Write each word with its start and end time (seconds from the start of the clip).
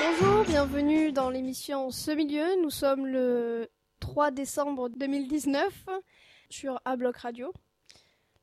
Bonjour, 0.00 0.44
bienvenue 0.46 1.12
dans 1.12 1.28
l'émission 1.28 1.90
Ce 1.90 2.10
Milieu. 2.10 2.62
Nous 2.62 2.70
sommes 2.70 3.06
le 3.06 3.68
3 4.00 4.30
décembre 4.30 4.88
2019 4.88 5.88
sur 6.48 6.80
A-Bloc 6.86 7.18
Radio. 7.18 7.52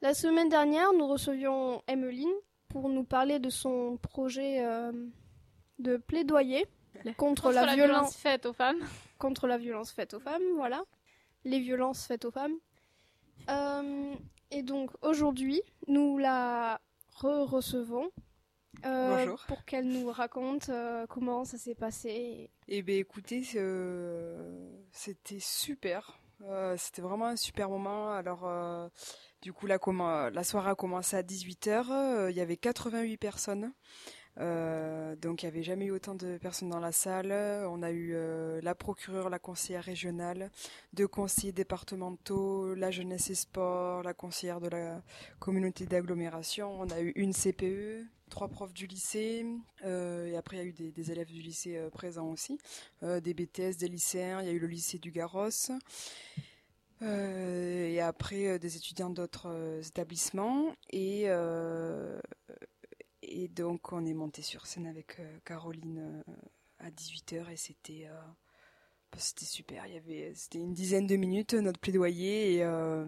La 0.04 0.14
semaine 0.14 0.50
dernière, 0.50 0.94
nous 0.94 1.08
recevions 1.08 1.82
Emmeline 1.88 2.30
pour 2.68 2.90
nous 2.90 3.06
parler 3.06 3.40
de 3.40 3.50
son 3.50 3.98
projet 3.98 4.64
euh, 4.64 4.92
de 5.80 5.98
plaidoyer 5.98 6.68
contre, 7.18 7.52
la, 7.52 7.74
violence 7.76 8.16
faite 8.16 8.46
aux 8.46 8.54
femmes. 8.54 8.80
contre 9.18 9.48
la 9.48 9.58
violence 9.58 9.92
faite 9.92 10.14
aux 10.14 10.20
femmes, 10.20 10.44
voilà. 10.56 10.84
Les 11.46 11.60
violences 11.60 12.06
faites 12.06 12.26
aux 12.26 12.32
femmes. 12.32 12.56
Euh, 13.50 14.14
et 14.52 14.64
donc 14.64 14.92
aujourd'hui, 15.02 15.62
nous 15.88 16.18
la 16.18 16.82
re-recevons 17.16 18.12
euh, 18.86 19.26
Bonjour. 19.26 19.46
pour 19.48 19.66
qu'elle 19.66 19.88
nous 19.88 20.10
raconte 20.10 20.70
euh, 20.70 21.06
comment 21.08 21.46
ça 21.46 21.58
s'est 21.58 21.76
passé. 21.76 22.50
Eh 22.68 22.82
bien, 22.82 22.98
écoutez, 22.98 23.44
c'était 24.92 25.40
super. 25.40 26.20
Euh, 26.44 26.76
c'était 26.78 27.02
vraiment 27.02 27.26
un 27.26 27.36
super 27.36 27.70
moment. 27.70 28.12
Alors, 28.12 28.46
euh, 28.46 28.88
du 29.42 29.52
coup, 29.52 29.68
la, 29.68 29.80
la 30.32 30.44
soirée 30.44 30.70
a 30.70 30.76
commencé 30.76 31.18
à 31.18 31.24
18h. 31.24 32.30
Il 32.30 32.36
y 32.36 32.42
avait 32.42 32.58
88 32.58 33.18
personnes. 33.18 33.74
Euh, 34.38 35.16
donc, 35.16 35.44
il 35.44 35.46
n'y 35.46 35.52
avait 35.52 35.64
jamais 35.64 35.86
eu 35.86 35.92
autant 35.92 36.16
de 36.16 36.38
personnes 36.38 36.70
dans 36.70 36.80
la 36.80 36.92
salle. 36.92 37.32
On 37.68 37.82
a 37.84 37.92
eu 37.92 38.12
euh, 38.14 38.62
la 38.62 38.76
procureure, 38.76 39.30
la 39.30 39.40
conseillère 39.40 39.84
régionale, 39.84 40.52
deux 40.94 41.08
conseillers 41.08 41.52
départementaux, 41.52 42.74
la 42.76 42.92
jeunesse 42.92 43.30
et 43.30 43.36
sport, 43.36 44.04
la 44.04 44.14
conseillère 44.14 44.62
de 44.62 44.70
la 44.70 45.02
communauté 45.40 45.86
d'agglomération. 45.86 46.80
On 46.80 46.90
a 46.90 47.02
eu 47.02 47.12
une 47.16 47.34
CPE, 47.34 48.06
trois 48.30 48.48
profs 48.48 48.74
du 48.74 48.88
lycée, 48.88 49.46
euh, 49.84 50.28
et 50.28 50.38
après 50.38 50.58
il 50.58 50.60
y 50.60 50.64
a 50.64 50.66
eu 50.66 50.92
des, 50.92 51.12
élèves 51.12 51.32
du 51.32 51.42
lycée 51.42 51.80
présents 51.92 52.28
aussi, 52.28 52.60
des 53.02 53.34
BTS, 53.34 53.78
des 53.80 53.88
lycéens, 53.88 54.42
il 54.42 54.48
y 54.48 54.50
a 54.50 54.54
eu 54.54 54.60
le 54.60 54.68
lycée 54.68 55.00
du 55.00 55.12
Garros, 55.12 55.50
et 57.02 58.02
après 58.02 58.60
des 58.60 58.78
étudiants 58.78 59.10
d'autres 59.10 59.82
établissements, 59.88 60.76
et, 60.92 61.28
et 63.30 63.48
donc 63.48 63.92
on 63.94 64.06
est 64.06 64.14
monté 64.14 64.42
sur 64.42 64.66
scène 64.68 64.88
avec 64.88 65.20
euh, 65.20 65.40
Caroline 65.46 66.24
euh, 66.28 66.34
à 66.80 66.90
18h, 66.90 67.50
et 67.52 67.58
c'était... 67.58 68.08
euh, 68.10 68.22
bah, 69.12 69.18
c'était 69.20 69.46
super, 69.46 69.86
il 69.88 69.94
y 69.94 69.98
avait 69.98 70.34
c'était 70.36 70.60
une 70.60 70.74
dizaine 70.74 71.08
de 71.08 71.16
minutes 71.16 71.56
notre 71.56 71.80
plaidoyer 71.80 72.56
et, 72.56 72.64
euh, 72.64 73.06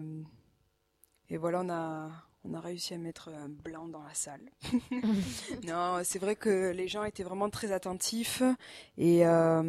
et 1.28 1.36
voilà 1.36 1.60
on 1.62 1.70
a 1.70 2.10
on 2.44 2.54
a 2.54 2.60
réussi 2.60 2.92
à 2.94 2.98
mettre 2.98 3.28
un 3.28 3.48
blanc 3.48 3.86
dans 3.86 4.02
la 4.02 4.14
salle. 4.14 4.50
non, 5.64 6.00
c'est 6.02 6.18
vrai 6.18 6.34
que 6.34 6.72
les 6.72 6.88
gens 6.88 7.04
étaient 7.04 7.22
vraiment 7.22 7.48
très 7.50 7.70
attentifs 7.70 8.42
et, 8.98 9.24
euh, 9.24 9.62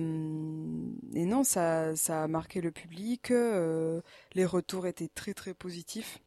et 1.14 1.26
non, 1.26 1.44
ça, 1.44 1.96
ça 1.96 2.24
a 2.24 2.28
marqué 2.28 2.62
le 2.62 2.72
public. 2.72 3.30
les 3.30 4.46
retours 4.46 4.88
étaient 4.88 5.10
très 5.14 5.36
très 5.36 5.54
positifs 5.54 6.20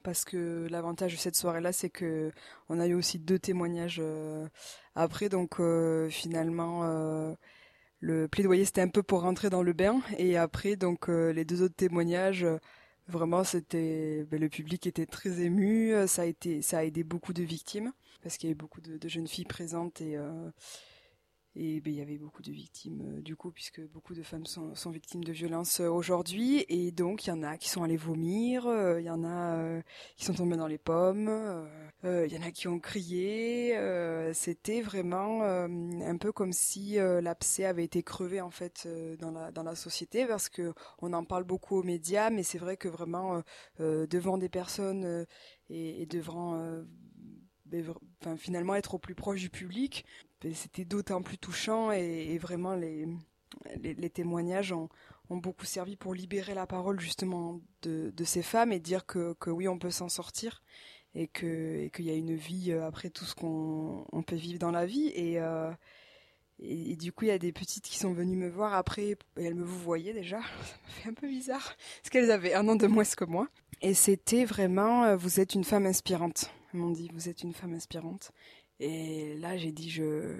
parce 0.00 0.24
que 0.24 0.66
l'avantage 0.70 1.12
de 1.12 1.18
cette 1.18 1.36
soirée-là, 1.36 1.72
c'est 1.72 1.90
que 1.90 2.32
on 2.68 2.80
a 2.80 2.86
eu 2.86 2.94
aussi 2.94 3.18
deux 3.18 3.38
témoignages 3.38 3.98
euh, 4.02 4.46
après, 4.94 5.28
donc 5.28 5.60
euh, 5.60 6.08
finalement. 6.10 6.84
euh, 6.84 7.34
le 8.00 8.28
plaidoyer 8.28 8.64
c'était 8.64 8.80
un 8.80 8.88
peu 8.88 9.02
pour 9.02 9.22
rentrer 9.22 9.50
dans 9.50 9.62
le 9.62 9.72
bain 9.74 10.00
et 10.18 10.36
après 10.38 10.76
donc 10.76 11.08
les 11.08 11.44
deux 11.44 11.62
autres 11.62 11.74
témoignages 11.76 12.46
Vraiment, 13.08 13.42
c'était 13.44 14.24
ben, 14.30 14.40
le 14.40 14.48
public 14.48 14.86
était 14.86 15.06
très 15.06 15.40
ému. 15.42 15.92
Ça 16.06 16.22
a 16.22 16.24
été, 16.26 16.62
ça 16.62 16.78
a 16.78 16.84
aidé 16.84 17.02
beaucoup 17.04 17.32
de 17.32 17.42
victimes 17.42 17.92
parce 18.22 18.36
qu'il 18.36 18.48
y 18.48 18.52
avait 18.52 18.56
beaucoup 18.58 18.80
de, 18.80 18.98
de 18.98 19.08
jeunes 19.08 19.26
filles 19.26 19.44
présentes 19.46 20.00
et 20.00 20.16
et 21.56 21.80
ben, 21.80 21.92
il 21.92 21.98
y 21.98 22.00
avait 22.00 22.18
beaucoup 22.18 22.42
de 22.42 22.52
victimes 22.52 23.02
euh, 23.02 23.20
du 23.22 23.34
coup 23.34 23.50
puisque 23.50 23.80
beaucoup 23.88 24.14
de 24.14 24.22
femmes 24.22 24.46
sont, 24.46 24.90
victimes 24.90 25.24
de 25.24 25.32
violences 25.32 25.80
euh, 25.80 25.88
aujourd'hui 25.88 26.64
et 26.68 26.92
donc 26.92 27.26
il 27.26 27.30
y 27.30 27.32
en 27.32 27.42
a 27.42 27.56
qui 27.56 27.68
sont 27.68 27.82
allés 27.82 27.96
vomir, 27.96 28.68
euh, 28.68 29.00
il 29.00 29.06
y 29.06 29.10
en 29.10 29.24
a 29.24 29.82
qui 30.16 30.24
sont 30.24 30.34
tombés 30.34 30.56
dans 30.56 30.68
les 30.68 30.78
pommes, 30.78 31.28
il 32.04 32.32
y 32.32 32.38
en 32.38 32.42
a 32.42 32.50
qui 32.50 32.68
ont 32.68 32.78
crié. 32.78 33.74
C'était 34.32 34.80
vraiment 34.80 35.42
un 35.42 36.16
peu 36.16 36.32
comme 36.32 36.52
si 36.52 36.94
l'abcès 36.94 37.64
avait 37.64 37.84
été 37.84 38.02
crevé 38.02 38.40
en 38.40 38.50
fait 38.50 38.88
dans 39.18 39.30
la 39.30 39.50
dans 39.50 39.62
la 39.62 39.74
société 39.74 40.26
parce 40.26 40.48
que 40.48 40.72
on 41.00 41.12
en 41.12 41.24
parle 41.24 41.44
beaucoup 41.44 41.76
aux 41.76 41.82
médias, 41.82 42.30
mais 42.30 42.42
c'est 42.42 42.58
vrai 42.58 42.76
que 42.76 42.88
vraiment 42.88 43.42
devant 43.78 44.38
des 44.38 44.48
personnes 44.48 45.26
et, 45.68 46.06
devant 46.06 46.82
ben, 47.66 48.36
finalement 48.36 48.74
être 48.74 48.94
au 48.94 48.98
plus 48.98 49.14
proche 49.14 49.40
du 49.40 49.50
public, 49.50 50.04
c'était 50.54 50.84
d'autant 50.84 51.22
plus 51.22 51.38
touchant 51.38 51.92
et, 51.92 52.38
vraiment 52.38 52.74
les, 52.74 53.06
témoignages 54.10 54.72
ont, 54.72 54.88
beaucoup 55.28 55.64
servi 55.64 55.94
pour 55.96 56.12
libérer 56.12 56.54
la 56.54 56.66
parole 56.66 56.98
justement 56.98 57.60
de, 57.82 58.12
ces 58.24 58.42
femmes 58.42 58.72
et 58.72 58.80
dire 58.80 59.06
que, 59.06 59.36
oui 59.46 59.68
on 59.68 59.78
peut 59.78 59.90
s'en 59.90 60.08
sortir 60.08 60.62
et 61.14 61.26
qu'il 61.26 62.04
y 62.04 62.10
a 62.10 62.14
une 62.14 62.36
vie 62.36 62.70
euh, 62.70 62.86
après 62.86 63.10
tout 63.10 63.24
ce 63.24 63.34
qu'on 63.34 64.06
on 64.12 64.22
peut 64.22 64.36
vivre 64.36 64.60
dans 64.60 64.70
la 64.70 64.86
vie 64.86 65.08
et 65.08 65.40
euh, 65.40 65.72
et 66.62 66.94
du 66.96 67.10
coup, 67.12 67.24
il 67.24 67.28
y 67.28 67.32
a 67.32 67.38
des 67.38 67.52
petites 67.52 67.84
qui 67.84 67.98
sont 67.98 68.12
venues 68.12 68.36
me 68.36 68.48
voir 68.48 68.74
après, 68.74 69.16
et 69.38 69.44
elles 69.44 69.54
me 69.54 69.64
vous 69.64 69.78
voyaient 69.78 70.12
déjà. 70.12 70.40
Ça 70.62 70.76
m'a 70.84 70.90
fait 70.90 71.08
un 71.08 71.14
peu 71.14 71.26
bizarre, 71.26 71.74
parce 72.02 72.10
qu'elles 72.10 72.30
avaient 72.30 72.52
un 72.52 72.68
an 72.68 72.76
de 72.76 72.86
moins 72.86 73.04
que 73.04 73.24
moi. 73.24 73.48
Et 73.80 73.94
c'était 73.94 74.44
vraiment, 74.44 75.04
euh, 75.04 75.16
vous 75.16 75.40
êtes 75.40 75.54
une 75.54 75.64
femme 75.64 75.86
inspirante. 75.86 76.50
Elles 76.72 76.80
m'ont 76.80 76.90
dit, 76.90 77.08
vous 77.14 77.30
êtes 77.30 77.42
une 77.42 77.54
femme 77.54 77.72
inspirante. 77.72 78.32
Et 78.80 79.34
là, 79.36 79.56
j'ai 79.56 79.72
dit, 79.72 79.90
je, 79.90 80.36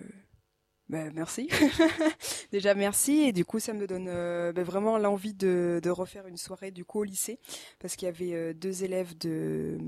ben, 0.91 1.13
merci. 1.15 1.49
Déjà 2.51 2.75
merci. 2.75 3.21
Et 3.21 3.33
du 3.33 3.45
coup 3.45 3.61
ça 3.61 3.73
me 3.73 3.87
donne 3.87 4.09
euh, 4.09 4.53
ben, 4.53 4.65
vraiment 4.65 4.99
l'envie 4.99 5.35
de, 5.35 5.81
refaire 5.89 6.27
une 6.27 6.37
soirée 6.37 6.73
du 6.73 6.85
coup 6.85 6.99
au 6.99 7.05
lycée. 7.05 7.39
Parce 7.79 7.95
qu'il 7.95 8.07
y 8.07 8.09
avait 8.09 8.35
euh, 8.35 8.53
deux 8.53 8.83
élèves 8.83 9.17
de, 9.17 9.79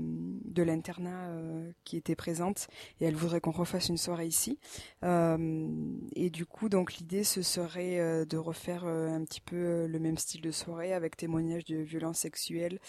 l'internat 0.55 1.27
euh, 1.27 1.71
qui 1.83 1.97
étaient 1.97 2.15
présentes. 2.15 2.69
Et 3.01 3.05
elles 3.05 3.15
voudraient 3.15 3.41
qu'on 3.41 3.51
refasse 3.51 3.89
une 3.89 3.97
soirée 3.97 4.27
ici. 4.27 4.59
Et 5.03 6.29
du 6.29 6.45
coup 6.45 6.69
donc 6.69 6.93
l'idée 6.93 7.25
ce 7.25 7.41
serait 7.41 8.25
de 8.25 8.37
refaire 8.37 8.85
un 8.85 9.25
petit 9.25 9.41
peu 9.41 9.85
le 9.87 9.99
même 9.99 10.17
style 10.17 10.39
de 10.39 10.51
soirée 10.51 10.93
avec 10.93 11.17
témoignages 11.17 11.65
de 11.65 11.75
violences 11.75 12.19
sexuelles, 12.19 12.79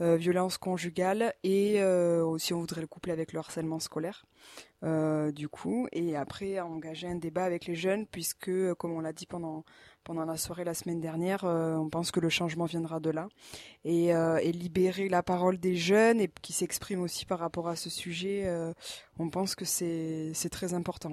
euh, 0.00 0.16
violences 0.16 0.56
conjugales 0.56 1.34
et 1.42 1.82
euh, 1.82 2.24
aussi 2.24 2.54
on 2.54 2.60
voudrait 2.60 2.80
le 2.80 2.86
coupler 2.86 3.12
avec 3.12 3.34
le 3.34 3.38
harcèlement 3.38 3.80
scolaire 3.80 4.24
euh, 4.82 5.30
du 5.30 5.46
coup, 5.50 5.88
et 5.92 6.16
après 6.16 6.58
engager 6.58 7.06
un 7.06 7.16
débat 7.16 7.44
avec 7.44 7.66
les 7.66 7.74
jeunes, 7.74 8.06
puisque, 8.06 8.50
comme 8.74 8.92
on 8.92 9.00
l'a 9.00 9.12
dit 9.12 9.26
pendant 9.26 9.64
pendant 10.02 10.24
la 10.24 10.38
soirée 10.38 10.64
la 10.64 10.72
semaine 10.72 11.02
dernière, 11.02 11.44
on 11.44 11.90
pense 11.90 12.10
que 12.10 12.20
le 12.20 12.30
changement 12.30 12.64
viendra 12.64 13.00
de 13.00 13.10
là, 13.10 13.28
et, 13.84 14.14
libérer 14.52 15.10
la 15.10 15.22
parole 15.22 15.58
des 15.58 15.76
jeunes 15.76 16.18
et 16.18 16.30
qui 16.40 16.54
s'expriment 16.54 17.02
aussi 17.02 17.26
par 17.26 17.38
rapport 17.38 17.68
à 17.68 17.76
ce 17.76 17.90
sujet, 17.90 18.50
on 19.18 19.28
pense 19.28 19.54
que 19.54 19.66
c'est 19.66 20.32
c'est 20.32 20.48
très 20.48 20.72
important. 20.72 21.10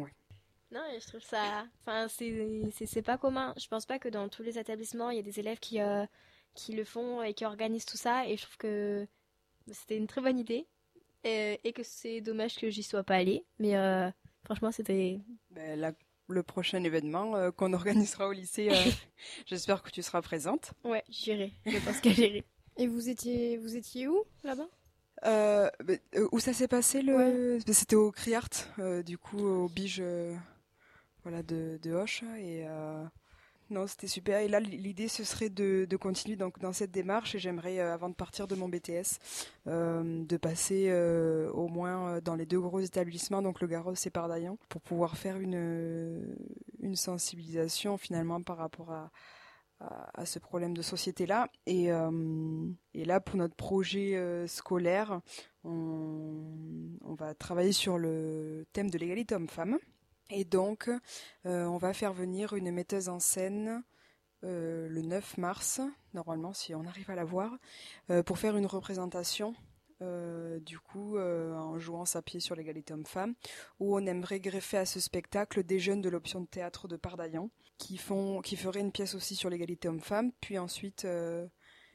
Non, 0.72 0.82
je 0.98 1.06
trouve 1.06 1.22
ça. 1.22 1.66
Enfin, 1.82 2.08
c'est 2.08 3.02
pas 3.02 3.18
commun. 3.18 3.54
Je 3.58 3.68
pense 3.68 3.86
pas 3.86 4.00
que 4.00 4.08
dans 4.08 4.30
tous 4.30 4.44
les 4.44 4.58
établissements, 4.58 5.10
il 5.10 5.18
y 5.18 5.20
a 5.20 5.24
des 5.24 5.42
élèves 5.42 5.60
qui, 5.60 5.82
qui 6.58 6.74
le 6.74 6.84
font 6.84 7.22
et 7.24 7.34
qui 7.34 7.46
organisent 7.46 7.86
tout 7.86 7.98
ça. 7.98 8.28
Et 8.28 8.36
je 8.36 8.42
trouve 8.44 8.58
que 8.58 9.08
c'était 9.72 9.96
une 9.98 10.08
très 10.08 10.22
bonne 10.22 10.40
idée. 10.40 10.66
Et, 11.24 11.60
et 11.64 11.72
que 11.74 11.84
c'est 11.84 12.22
dommage 12.22 12.56
que 12.58 12.70
j'y 12.70 12.84
sois 12.84 13.04
pas 13.04 13.16
allée. 13.16 13.46
Mais 13.60 13.76
euh, 13.78 14.10
franchement, 14.44 14.72
c'était. 14.72 15.20
Ben, 15.52 15.80
la- 15.80 15.94
le 16.30 16.44
prochain 16.44 16.84
événement 16.84 17.38
euh, 17.38 17.52
qu'on 17.52 17.72
organisera 17.72 18.28
au 18.28 18.34
lycée, 18.34 18.70
euh, 18.70 18.74
j'espère 19.46 19.82
que 19.82 19.90
tu 19.92 20.02
seras 20.04 20.22
présente. 20.22 20.74
Ouais, 20.84 21.04
j'irai. 21.10 21.54
Je 21.66 21.78
pense 21.80 22.02
que 22.02 22.10
j'irai. 22.10 22.44
Et 22.76 22.86
vous 22.88 23.08
étiez, 23.10 23.58
vous 23.58 23.76
étiez 23.78 24.08
où 24.10 24.24
là-bas? 24.44 24.68
Euh, 25.26 25.70
ben, 25.84 26.00
où 26.32 26.40
ça 26.40 26.54
s'est 26.54 26.68
passé 26.68 27.02
le 27.02 27.60
ben, 27.66 27.74
C'était 27.74 27.96
au 27.96 28.12
Criart, 28.12 28.50
euh, 28.80 29.02
du 29.04 29.18
coup 29.18 29.40
au 29.40 29.68
Bige, 29.70 30.00
euh, 30.02 30.36
voilà 31.24 31.42
de, 31.44 31.80
de 31.82 31.92
Hoche 31.92 32.22
et 32.38 32.68
euh, 32.68 33.04
non 33.70 33.88
c'était 33.88 34.08
super. 34.08 34.40
Et 34.40 34.48
là 34.48 34.60
l'idée 34.60 35.08
ce 35.08 35.24
serait 35.24 35.50
de, 35.50 35.88
continuer 36.00 36.38
dans 36.38 36.74
cette 36.74 36.92
démarche. 36.92 37.36
Et 37.36 37.40
j'aimerais 37.40 37.80
euh, 37.80 37.94
avant 37.94 38.10
de 38.10 38.16
partir 38.16 38.48
de 38.48 38.56
mon 38.56 38.70
BTS 38.70 39.20
euh, 39.68 40.24
de 40.24 40.38
passer 40.38 40.88
euh, 40.90 41.50
au 41.52 41.68
moins 41.68 42.20
dans 42.22 42.36
les 42.36 42.46
deux 42.46 42.60
gros 42.60 42.80
établissements 42.80 43.42
donc 43.42 43.62
le 43.62 43.68
Garros 43.68 43.94
et 43.94 44.10
Pardaillon 44.10 44.58
pour 44.70 44.82
pouvoir 44.82 45.18
faire 45.18 45.38
une 45.38 46.36
sensibilisation 46.96 47.98
finalement 47.98 48.42
par 48.42 48.58
rapport 48.58 48.92
à 49.80 50.26
ce 50.26 50.40
problème 50.40 50.76
de 50.76 50.82
société 50.82 51.26
là 51.26 51.50
et 51.66 51.90
là 52.96 53.20
pour 53.20 53.38
notre 53.38 53.56
projet 53.56 54.46
scolaire 54.48 55.22
on, 55.64 56.44
on 57.04 57.14
va 57.14 57.34
travailler 57.34 57.72
sur 57.72 57.98
le 57.98 58.66
thème 58.74 58.90
de 58.90 58.98
l'égalité 58.98 59.36
homme-femme 59.36 59.78
Et 60.30 60.44
donc, 60.44 60.90
on 61.46 61.78
va 61.78 61.94
faire 61.94 62.14
venir 62.14 62.54
une 62.54 62.72
metteuse 62.72 63.10
en 63.10 63.20
scène 63.20 63.84
le 64.44 65.02
9 65.02 65.38
mars, 65.38 65.82
normalement, 66.14 66.54
si 66.54 66.76
on 66.76 66.86
arrive 66.86 67.10
à 67.10 67.16
la 67.16 67.26
voir, 67.26 67.58
pour 68.26 68.38
faire 68.38 68.58
une 68.58 68.66
représentation 68.66 69.56
euh, 70.04 70.60
du 70.60 70.78
coup, 70.78 71.18
euh, 71.18 71.56
en 71.56 71.80
jouant 71.80 72.06
sa 72.06 72.22
pied 72.22 72.40
sur 72.40 72.56
l'égalité 72.56 72.94
homme-femme, 72.94 73.34
où 73.80 73.96
on 73.96 74.06
aimerait 74.06 74.40
greffer 74.40 74.78
à 74.78 74.86
ce 74.86 75.00
spectacle 75.00 75.64
des 75.64 75.80
jeunes 75.80 76.02
de 76.02 76.10
l'option 76.10 76.42
de 76.42 76.46
théâtre 76.46 76.88
de 76.88 76.98
Pardaillan, 76.98 77.50
qui 77.80 77.98
font, 77.98 78.42
qui 78.42 78.58
feraient 78.58 78.80
une 78.80 78.92
pièce 78.92 79.16
aussi 79.16 79.36
sur 79.36 79.50
l'égalité 79.50 79.88
homme-femme, 79.88 80.32
puis 80.40 80.60
ensuite 80.60 81.06
euh, 81.06 81.48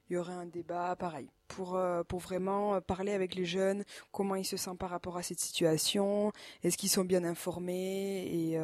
il 0.08 0.14
y 0.14 0.16
aurait 0.16 0.32
un 0.32 0.46
débat 0.46 0.96
pareil 0.96 1.28
pour 1.48 1.80
pour 2.08 2.20
vraiment 2.20 2.80
parler 2.80 3.12
avec 3.12 3.34
les 3.34 3.44
jeunes, 3.44 3.84
comment 4.10 4.34
ils 4.34 4.44
se 4.44 4.56
sentent 4.56 4.78
par 4.78 4.90
rapport 4.90 5.16
à 5.16 5.22
cette 5.22 5.40
situation, 5.40 6.32
est-ce 6.62 6.76
qu'ils 6.76 6.88
sont 6.88 7.04
bien 7.04 7.24
informés 7.24 8.26
et 8.26 8.58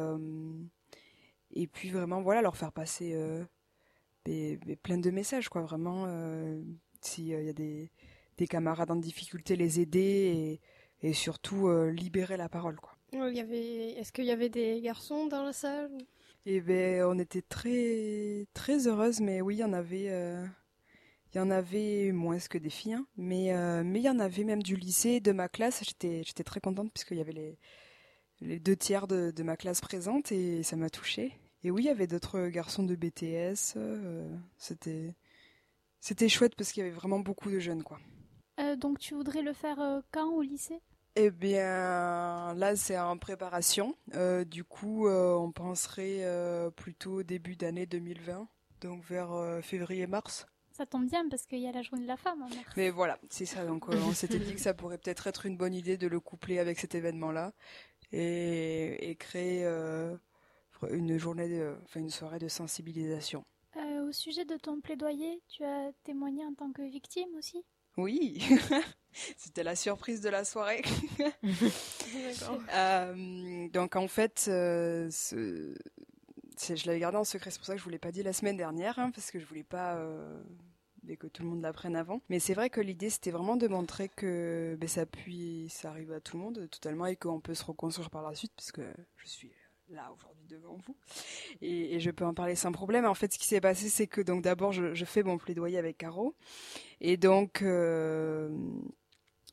et 1.51 1.67
puis 1.67 1.89
vraiment 1.89 2.21
voilà 2.21 2.41
leur 2.41 2.57
faire 2.57 2.71
passer 2.71 3.15
plein 4.83 4.97
de 4.97 5.11
messages 5.11 5.49
quoi 5.49 5.61
vraiment 5.61 6.07
s'il 7.01 7.25
y 7.25 7.35
a 7.35 7.53
des 7.53 7.91
des 8.39 8.47
camarades 8.47 8.89
en 8.89 8.95
difficulté, 8.95 9.55
les 9.55 9.79
aider 9.79 10.59
et, 11.01 11.13
surtout 11.13 11.67
euh, 11.67 11.91
libérer 11.91 12.37
la 12.37 12.49
parole. 12.49 12.77
Quoi. 12.77 12.95
Il 13.11 13.35
y 13.35 13.39
avait... 13.39 13.91
Est-ce 13.91 14.11
qu'il 14.11 14.25
y 14.25 14.31
avait 14.31 14.49
des 14.49 14.81
garçons 14.81 15.27
dans 15.27 15.43
la 15.43 15.53
salle? 15.53 15.97
Eh 16.45 16.61
ben, 16.61 17.03
on 17.03 17.19
était 17.19 17.41
très 17.41 18.47
très 18.53 18.87
heureuse, 18.87 19.19
mais 19.19 19.41
oui, 19.41 19.57
il 19.57 19.59
y 19.59 19.63
en 19.63 19.73
avait. 19.73 20.09
Euh, 20.09 20.45
il 21.33 21.37
y 21.37 21.41
en 21.41 21.51
avait 21.51 22.11
moins 22.11 22.37
que 22.39 22.57
des 22.57 22.69
filles, 22.69 22.93
hein. 22.93 23.07
mais 23.17 23.53
euh, 23.53 23.83
mais 23.83 23.99
il 23.99 24.03
y 24.03 24.09
en 24.09 24.19
avait 24.19 24.43
même 24.43 24.63
du 24.63 24.75
lycée, 24.75 25.19
de 25.19 25.31
ma 25.31 25.49
classe. 25.49 25.83
J'étais 25.85 26.23
j'étais 26.23 26.43
très 26.43 26.59
contente 26.59 26.91
puisqu'il 26.93 27.17
y 27.17 27.21
avait 27.21 27.33
les 27.33 27.57
les 28.41 28.59
deux 28.59 28.75
tiers 28.75 29.07
de, 29.07 29.31
de 29.31 29.43
ma 29.43 29.57
classe 29.57 29.81
présente 29.81 30.31
et 30.31 30.63
ça 30.63 30.75
m'a 30.75 30.89
touchée. 30.89 31.33
Et 31.63 31.71
oui, 31.71 31.83
il 31.83 31.85
y 31.87 31.89
avait 31.89 32.07
d'autres 32.07 32.47
garçons 32.47 32.83
de 32.83 32.95
BTS. 32.95 33.77
c'était 34.57 35.15
c'était 35.99 36.29
chouette 36.29 36.55
parce 36.55 36.71
qu'il 36.71 36.83
y 36.83 36.85
avait 36.85 36.95
vraiment 36.95 37.19
beaucoup 37.19 37.51
de 37.51 37.59
jeunes, 37.59 37.83
quoi. 37.83 37.99
Euh, 38.59 38.75
donc 38.75 38.99
tu 38.99 39.13
voudrais 39.13 39.41
le 39.41 39.53
faire 39.53 39.79
euh, 39.79 40.01
quand 40.11 40.29
au 40.31 40.41
lycée? 40.41 40.81
Eh 41.15 41.31
bien, 41.31 42.53
là, 42.53 42.75
c'est 42.75 42.97
en 42.97 43.17
préparation. 43.17 43.95
Euh, 44.13 44.45
du 44.45 44.63
coup, 44.63 45.09
on 45.09 45.51
penserait 45.51 46.23
plutôt 46.75 47.23
début 47.23 47.55
d'année 47.55 47.85
2020, 47.85 48.47
donc 48.81 49.03
vers 49.03 49.59
février-mars. 49.61 50.45
Ça 50.79 50.85
tombe 50.85 51.09
bien 51.09 51.27
parce 51.27 51.45
qu'il 51.45 51.59
y 51.59 51.67
a 51.67 51.73
la 51.73 51.81
journée 51.81 52.03
de 52.03 52.07
la 52.07 52.15
femme 52.15 52.39
mars. 52.39 52.53
Mais 52.77 52.89
voilà, 52.89 53.19
c'est 53.29 53.45
ça. 53.45 53.65
Donc, 53.65 53.89
on 53.89 54.13
s'était 54.13 54.39
dit 54.39 54.55
que 54.55 54.61
ça 54.61 54.73
pourrait 54.73 54.97
peut-être 54.97 55.27
être 55.27 55.45
une 55.45 55.57
bonne 55.57 55.73
idée 55.73 55.97
de 55.97 56.07
le 56.07 56.21
coupler 56.21 56.57
avec 56.57 56.79
cet 56.79 56.95
événement-là 56.95 57.51
et, 58.13 59.17
créer 59.19 59.65
une 60.89 61.17
journée, 61.17 61.61
enfin 61.83 61.99
une 61.99 62.09
soirée 62.09 62.39
de 62.39 62.47
sensibilisation. 62.47 63.43
au 63.75 64.13
sujet 64.13 64.45
de 64.45 64.55
ton 64.55 64.79
plaidoyer, 64.79 65.41
tu 65.49 65.65
as 65.65 65.91
témoigné 66.05 66.45
en 66.45 66.53
tant 66.53 66.71
que 66.71 66.81
victime 66.81 67.27
aussi? 67.37 67.61
Oui, 67.97 68.41
c'était 69.37 69.63
la 69.63 69.75
surprise 69.75 70.21
de 70.21 70.29
la 70.29 70.45
soirée. 70.45 70.81
euh, 72.73 73.67
donc 73.69 73.97
en 73.97 74.07
fait, 74.07 74.45
euh, 74.47 75.09
ce... 75.11 75.75
je 76.57 76.87
l'avais 76.87 76.99
gardé 76.99 77.17
en 77.17 77.25
secret, 77.25 77.51
c'est 77.51 77.59
pour 77.59 77.65
ça 77.65 77.73
que 77.73 77.79
je 77.79 77.83
vous 77.83 77.89
l'ai 77.89 77.99
pas 77.99 78.13
dit 78.13 78.23
la 78.23 78.31
semaine 78.31 78.55
dernière, 78.55 78.97
hein, 78.99 79.11
parce 79.11 79.31
que 79.31 79.39
je 79.39 79.45
voulais 79.45 79.63
pas 79.63 79.95
euh, 79.95 80.41
que 81.17 81.27
tout 81.27 81.43
le 81.43 81.49
monde 81.49 81.61
l'apprenne 81.61 81.95
avant. 81.95 82.21
Mais 82.29 82.39
c'est 82.39 82.53
vrai 82.53 82.69
que 82.69 82.81
l'idée 82.81 83.09
c'était 83.09 83.31
vraiment 83.31 83.55
de 83.55 83.67
montrer 83.67 84.09
que 84.09 84.77
ben, 84.79 84.87
ça 84.87 85.05
puis 85.05 85.67
ça 85.69 85.89
arrive 85.89 86.11
à 86.11 86.19
tout 86.19 86.37
le 86.37 86.43
monde 86.43 86.67
totalement 86.69 87.05
et 87.05 87.15
qu'on 87.15 87.39
peut 87.39 87.53
se 87.53 87.63
reconstruire 87.63 88.09
par 88.09 88.23
la 88.23 88.35
suite, 88.35 88.53
parce 88.55 88.71
que 88.71 88.81
je 89.17 89.27
suis 89.27 89.51
là 89.89 90.11
aujourd'hui 90.13 90.45
devant 90.47 90.77
vous 90.85 90.95
et, 91.61 91.99
je 91.99 92.11
peux 92.11 92.25
en 92.25 92.33
parler 92.33 92.55
sans 92.55 92.71
problème. 92.71 93.05
En 93.05 93.13
fait, 93.13 93.33
ce 93.33 93.39
qui 93.39 93.47
s'est 93.47 93.61
passé, 93.61 93.89
c'est 93.89 94.07
que 94.07 94.21
donc 94.21 94.43
d'abord 94.43 94.71
je, 94.71 95.05
fais 95.05 95.23
mon 95.23 95.37
plaidoyer 95.37 95.77
avec 95.77 95.97
Caro 95.97 96.35
et 97.01 97.17
donc 97.17 97.61
euh, 97.61 98.49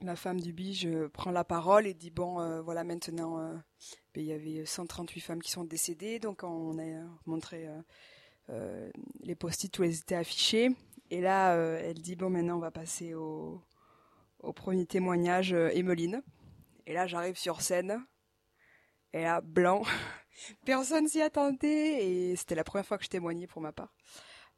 la 0.02 0.16
femme 0.16 0.40
du 0.40 0.52
bige 0.52 0.88
prend 1.12 1.30
la 1.30 1.44
parole 1.44 1.86
et 1.86 1.94
dit 1.94 2.10
bon 2.10 2.40
euh, 2.40 2.60
voilà 2.60 2.84
maintenant 2.84 3.38
euh, 3.38 3.54
ben, 4.14 4.22
il 4.22 4.26
y 4.26 4.32
avait 4.32 4.66
138 4.66 5.20
femmes 5.20 5.42
qui 5.42 5.50
sont 5.50 5.64
décédées 5.64 6.18
donc 6.18 6.42
on 6.42 6.78
a 6.78 7.02
montré 7.24 7.66
les 9.20 9.34
post-it 9.34 9.76
où 9.78 9.84
elles 9.84 9.96
étaient 9.96 10.14
affichées 10.14 10.70
et 11.10 11.20
là 11.20 11.54
elle 11.54 12.00
dit 12.00 12.16
bon 12.16 12.30
maintenant 12.30 12.56
on 12.56 12.60
va 12.60 12.70
passer 12.70 13.14
au, 13.14 13.62
premier 14.54 14.86
témoignage 14.86 15.52
Emeline 15.52 16.22
et 16.86 16.94
là 16.94 17.06
j'arrive 17.06 17.36
sur 17.36 17.60
scène 17.60 18.04
et 19.12 19.22
là 19.22 19.40
blanc 19.40 19.82
Personne 20.64 21.08
s'y 21.08 21.22
attendait 21.22 22.04
et 22.04 22.36
c'était 22.36 22.54
la 22.54 22.64
première 22.64 22.86
fois 22.86 22.98
que 22.98 23.04
je 23.04 23.08
témoignais 23.08 23.46
pour 23.46 23.62
ma 23.62 23.72
part. 23.72 23.94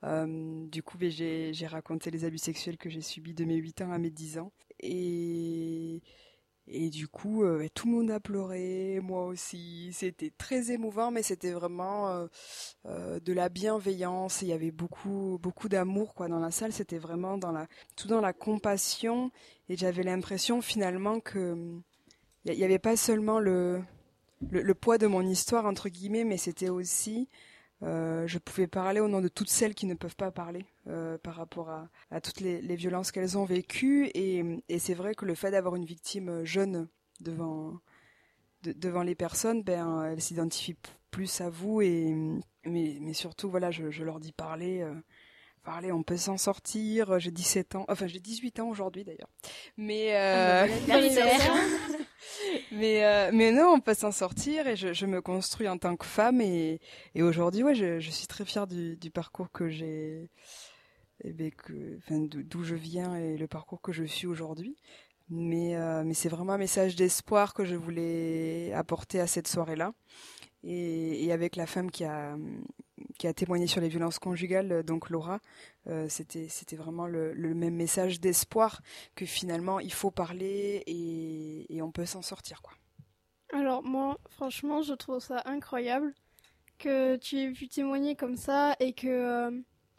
Euh, 0.04 0.66
du 0.66 0.82
coup, 0.82 0.98
ben, 0.98 1.10
j'ai 1.10 1.66
raconté 1.66 2.10
les 2.10 2.24
abus 2.24 2.38
sexuels 2.38 2.78
que 2.78 2.88
j'ai 2.90 3.00
subis 3.00 3.34
de 3.34 3.44
mes 3.44 3.56
8 3.56 3.82
ans 3.82 3.92
à 3.92 3.98
mes 3.98 4.10
10 4.10 4.38
ans. 4.38 4.52
Et, 4.80 6.02
et 6.70 6.90
du 6.90 7.08
coup, 7.08 7.44
euh, 7.44 7.66
tout 7.74 7.88
le 7.88 7.94
monde 7.94 8.10
a 8.10 8.20
pleuré, 8.20 9.00
moi 9.02 9.24
aussi. 9.26 9.90
C'était 9.92 10.32
très 10.36 10.70
émouvant, 10.70 11.10
mais 11.10 11.22
c'était 11.22 11.52
vraiment 11.52 12.28
euh, 12.86 13.20
de 13.20 13.32
la 13.32 13.48
bienveillance. 13.48 14.42
Il 14.42 14.48
y 14.48 14.52
avait 14.52 14.70
beaucoup, 14.70 15.38
beaucoup 15.42 15.68
d'amour 15.68 16.14
quoi 16.14 16.28
dans 16.28 16.40
la 16.40 16.50
salle. 16.50 16.72
C'était 16.72 16.98
vraiment 16.98 17.38
dans 17.38 17.52
la, 17.52 17.66
tout 17.96 18.08
dans 18.08 18.20
la 18.20 18.32
compassion. 18.32 19.30
Et 19.68 19.76
j'avais 19.76 20.02
l'impression 20.02 20.60
finalement 20.60 21.20
que 21.20 21.56
il 22.44 22.56
n'y 22.56 22.64
avait 22.64 22.78
pas 22.78 22.96
seulement 22.96 23.40
le, 23.40 23.82
le, 24.50 24.74
poids 24.74 24.96
de 24.96 25.06
mon 25.06 25.22
histoire 25.22 25.66
entre 25.66 25.88
guillemets, 25.88 26.24
mais 26.24 26.38
c'était 26.38 26.70
aussi 26.70 27.28
euh, 27.82 28.26
je 28.26 28.38
pouvais 28.38 28.66
parler 28.66 29.00
au 29.00 29.08
nom 29.08 29.20
de 29.20 29.28
toutes 29.28 29.50
celles 29.50 29.74
qui 29.74 29.86
ne 29.86 29.94
peuvent 29.94 30.16
pas 30.16 30.32
parler 30.32 30.64
euh, 30.88 31.18
par 31.18 31.34
rapport 31.34 31.70
à, 32.10 32.20
toutes 32.20 32.40
les, 32.40 32.76
violences 32.76 33.12
qu'elles 33.12 33.36
ont 33.36 33.44
vécues. 33.44 34.10
Et, 34.14 34.42
c'est 34.78 34.94
vrai 34.94 35.14
que 35.14 35.24
le 35.24 35.34
fait 35.34 35.50
d'avoir 35.50 35.76
une 35.76 35.84
victime 35.84 36.44
jeune 36.44 36.88
devant 37.20 37.80
devant 38.62 39.02
les 39.02 39.14
personnes, 39.14 39.62
ben 39.62 40.04
elles 40.04 40.20
s'identifient 40.20 40.76
plus 41.10 41.40
à 41.40 41.50
vous. 41.50 41.80
Et 41.80 42.14
mais, 42.64 42.98
mais 43.00 43.12
surtout 43.12 43.50
voilà 43.50 43.70
je, 43.70 44.02
leur 44.02 44.20
dis 44.20 44.32
parler 44.32 44.80
euh, 44.80 44.94
parler 45.64 45.92
on 45.92 46.02
peut 46.02 46.16
s'en 46.16 46.38
sortir. 46.38 47.18
J'ai 47.18 47.30
17 47.30 47.74
ans 47.76 47.84
enfin 47.88 48.06
j'ai 48.06 48.20
18 48.20 48.60
ans 48.60 48.68
aujourd'hui 48.68 49.04
d'ailleurs. 49.04 49.30
Mais 49.76 50.16
euh, 50.16 50.66
mais 52.72 53.04
euh, 53.04 53.30
mais 53.32 53.52
non, 53.52 53.74
on 53.74 53.80
peut 53.80 53.94
s'en 53.94 54.12
sortir 54.12 54.66
et 54.66 54.76
je, 54.76 54.92
je, 54.92 55.06
me 55.06 55.20
construis 55.20 55.68
en 55.68 55.78
tant 55.78 55.96
que 55.96 56.06
femme. 56.06 56.40
Et, 56.40 56.80
et 57.14 57.22
aujourd'hui 57.22 57.62
ouais 57.62 57.74
je, 57.74 58.00
je, 58.00 58.10
suis 58.10 58.26
très 58.26 58.44
fière 58.44 58.66
du, 58.66 58.96
du 58.96 59.10
parcours 59.10 59.50
que 59.52 59.68
j'ai 59.68 60.30
et 61.24 61.32
ben 61.32 61.50
que 61.50 61.98
d'où 62.42 62.64
je 62.64 62.74
viens 62.74 63.16
et 63.16 63.36
le 63.36 63.46
parcours 63.46 63.80
que 63.80 63.92
je 63.92 64.04
suis 64.04 64.26
aujourd'hui. 64.26 64.76
Mais 65.30 65.76
euh, 65.76 66.04
mais 66.04 66.14
c'est 66.14 66.28
vraiment 66.28 66.54
un 66.54 66.58
message 66.58 66.96
d'espoir 66.96 67.52
que 67.52 67.64
je 67.64 67.74
voulais 67.74 68.72
apporter 68.72 69.20
à 69.20 69.26
cette 69.26 69.46
soirée 69.46 69.76
là 69.76 69.92
et, 70.64 71.30
avec 71.32 71.56
la 71.56 71.66
femme 71.66 71.90
qui 71.90 72.04
a 72.04 72.36
qui 73.18 73.26
a 73.26 73.34
témoigné 73.34 73.66
sur 73.66 73.80
les 73.80 73.88
violences 73.88 74.18
conjugales, 74.18 74.82
donc 74.82 75.10
Laura, 75.10 75.40
euh, 75.88 76.08
c'était 76.08 76.76
vraiment 76.76 77.06
le, 77.06 77.34
même 77.54 77.74
message 77.74 78.20
d'espoir 78.20 78.80
que 79.14 79.26
finalement 79.26 79.80
il 79.80 79.92
faut 79.92 80.10
parler 80.10 80.82
et, 80.86 81.74
et 81.74 81.82
on 81.82 81.90
peut 81.90 82.06
s'en 82.06 82.22
sortir 82.22 82.62
quoi. 82.62 82.74
Alors 83.52 83.82
moi, 83.82 84.18
franchement, 84.28 84.82
je 84.82 84.94
trouve 84.94 85.20
ça 85.20 85.42
incroyable 85.46 86.12
que 86.78 87.16
tu 87.16 87.38
aies 87.38 87.52
pu 87.52 87.68
témoigner 87.68 88.14
comme 88.14 88.36
ça 88.36 88.76
et 88.78 88.92
que 88.92 89.08
euh, 89.08 89.50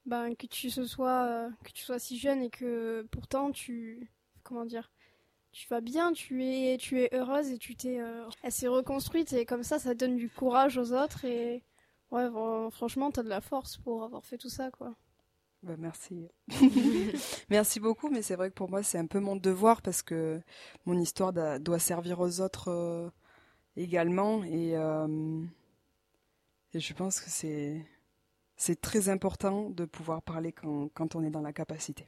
ben 0.09 0.35
que 0.35 0.47
tu 0.47 0.69
sois 0.69 1.25
euh, 1.25 1.49
que 1.63 1.71
tu 1.71 1.83
sois 1.83 1.99
si 1.99 2.17
jeune 2.19 2.41
et 2.43 2.49
que 2.49 3.05
pourtant 3.11 3.51
tu 3.51 4.09
comment 4.43 4.65
dire 4.65 4.91
tu 5.51 5.67
vas 5.69 5.81
bien, 5.81 6.13
tu 6.13 6.45
es 6.45 6.77
tu 6.77 7.01
es 7.01 7.09
heureuse 7.13 7.51
et 7.51 7.57
tu 7.57 7.75
t'es 7.75 7.99
assez 8.43 8.67
reconstruite 8.67 9.33
et 9.33 9.45
comme 9.45 9.63
ça 9.63 9.79
ça 9.79 9.95
donne 9.95 10.15
du 10.17 10.29
courage 10.29 10.77
aux 10.77 10.93
autres 10.93 11.25
et 11.25 11.63
Ouais, 12.11 12.27
franchement, 12.71 13.11
t'as 13.11 13.23
de 13.23 13.29
la 13.29 13.41
force 13.41 13.77
pour 13.77 14.03
avoir 14.03 14.25
fait 14.25 14.37
tout 14.37 14.49
ça, 14.49 14.71
quoi. 14.71 14.95
Bah, 15.61 15.75
merci. 15.77 16.27
merci 17.49 17.79
beaucoup, 17.79 18.09
mais 18.09 18.21
c'est 18.21 18.35
vrai 18.35 18.49
que 18.49 18.55
pour 18.55 18.69
moi, 18.69 18.81
c'est 18.81 18.97
un 18.97 19.05
peu 19.05 19.19
mon 19.19 19.35
devoir 19.35 19.81
parce 19.81 20.01
que 20.01 20.41
mon 20.85 20.99
histoire 20.99 21.33
doit 21.59 21.79
servir 21.79 22.19
aux 22.19 22.41
autres 22.41 22.69
euh, 22.69 23.09
également. 23.75 24.43
Et, 24.43 24.75
euh, 24.75 25.43
et, 26.73 26.79
je 26.79 26.93
pense 26.93 27.19
que 27.19 27.29
c'est, 27.29 27.85
c'est 28.59 28.79
très 28.79 29.09
important 29.09 29.71
de 29.71 29.85
pouvoir 29.85 30.21
parler 30.21 30.51
quand, 30.51 30.89
quand, 30.93 31.15
on 31.15 31.23
est 31.23 31.31
dans 31.31 31.41
la 31.41 31.53
capacité. 31.53 32.07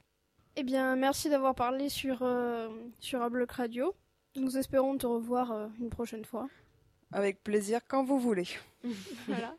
Eh 0.56 0.64
bien, 0.64 0.96
merci 0.96 1.30
d'avoir 1.30 1.56
parlé 1.56 1.90
sur, 1.90 2.20
euh, 2.22 2.70
sur 3.00 3.24
Abloc 3.24 3.52
Radio. 3.52 3.96
Nous 4.36 4.58
espérons 4.58 4.96
te 4.98 5.08
revoir 5.08 5.70
une 5.80 5.90
prochaine 5.90 6.26
fois. 6.26 6.48
Avec 7.12 7.44
plaisir, 7.44 7.82
quand 7.88 8.04
vous 8.04 8.20
voulez. 8.20 8.48
voilà. 9.28 9.56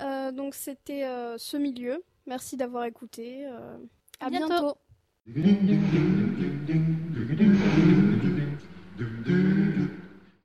Euh, 0.00 0.32
donc 0.32 0.54
c'était 0.54 1.04
euh, 1.04 1.38
ce 1.38 1.56
milieu. 1.56 2.02
Merci 2.26 2.56
d'avoir 2.56 2.84
écouté. 2.84 3.46
Euh, 3.46 3.78
à, 4.20 4.30
bientôt. 4.30 4.76